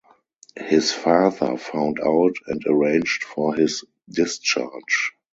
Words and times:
His 0.57 0.91
father 0.91 1.57
found 1.57 1.99
out 2.03 2.35
and 2.47 2.63
arranged 2.65 3.23
for 3.23 3.53
his 3.53 3.83
discharge. 4.09 5.13